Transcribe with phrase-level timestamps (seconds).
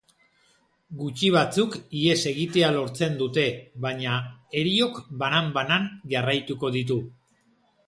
[1.01, 3.45] Gutxi batzuk ihes egitea lortzen dute,
[3.85, 4.17] baina
[4.61, 7.01] heriok banan banan jarraituko ditu.